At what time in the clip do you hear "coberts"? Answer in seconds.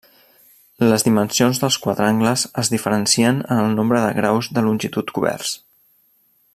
5.19-5.55